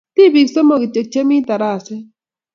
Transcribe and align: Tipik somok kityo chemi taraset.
Tipik 0.15 0.47
somok 0.53 0.79
kityo 0.81 1.01
chemi 1.11 1.37
taraset. 1.47 2.03